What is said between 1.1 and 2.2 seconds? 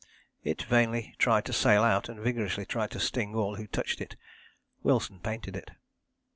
tried to sail out, and